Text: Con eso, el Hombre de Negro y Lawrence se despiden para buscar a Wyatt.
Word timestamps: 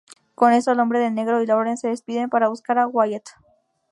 Con 0.33 0.51
eso, 0.51 0.71
el 0.71 0.79
Hombre 0.79 0.97
de 0.97 1.11
Negro 1.11 1.43
y 1.43 1.45
Lawrence 1.45 1.81
se 1.81 1.89
despiden 1.89 2.31
para 2.31 2.49
buscar 2.49 2.79
a 2.79 2.87
Wyatt. 2.87 3.29